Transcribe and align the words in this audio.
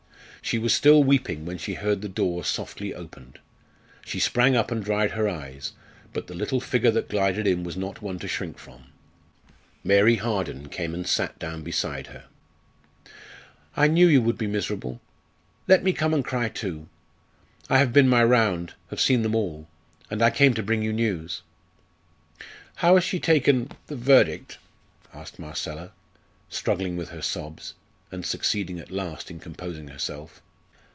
She 0.43 0.57
was 0.57 0.73
still 0.73 1.03
weeping 1.03 1.45
when 1.45 1.59
she 1.59 1.75
heard 1.75 2.01
the 2.01 2.09
door 2.09 2.43
softly 2.43 2.95
opened. 2.95 3.37
She 4.03 4.19
sprang 4.19 4.55
up 4.55 4.71
and 4.71 4.83
dried 4.83 5.11
her 5.11 5.29
eyes, 5.29 5.73
but 6.13 6.25
the 6.25 6.33
little 6.33 6.59
figure 6.59 6.89
that 6.91 7.09
glided 7.09 7.45
in 7.45 7.63
was 7.63 7.77
not 7.77 8.01
one 8.01 8.17
to 8.19 8.27
shrink 8.27 8.57
from. 8.57 8.85
Mary 9.83 10.15
Harden 10.15 10.67
came 10.67 10.95
and 10.95 11.07
sat 11.07 11.37
down 11.37 11.61
beside 11.61 12.07
her. 12.07 12.25
"I 13.77 13.87
knew 13.87 14.07
you 14.07 14.21
would 14.23 14.37
be 14.37 14.47
miserable. 14.47 14.99
Let 15.67 15.83
me 15.83 15.93
come 15.93 16.13
and 16.13 16.25
cry 16.25 16.49
too. 16.49 16.89
I 17.69 17.77
have 17.77 17.93
been 17.93 18.09
my 18.09 18.23
round 18.23 18.73
have 18.89 18.99
seen 18.99 19.21
them 19.21 19.35
all 19.35 19.69
and 20.09 20.23
I 20.23 20.31
came 20.31 20.55
to 20.55 20.63
bring 20.63 20.81
you 20.81 20.91
news." 20.91 21.43
"How 22.77 22.95
has 22.95 23.03
she 23.03 23.19
taken 23.19 23.71
the 23.85 23.95
verdict?" 23.95 24.57
asked 25.13 25.37
Marcella, 25.37 25.91
struggling 26.49 26.97
with 26.97 27.09
her 27.09 27.21
sobs, 27.21 27.75
and 28.13 28.25
succeeding 28.25 28.77
at 28.77 28.91
last 28.91 29.31
in 29.31 29.39
composing 29.39 29.87
herself. 29.87 30.41